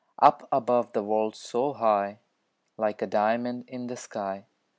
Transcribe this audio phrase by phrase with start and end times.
[0.17, 2.17] Up above the world so high,
[2.75, 4.47] Like a diamond in the sky.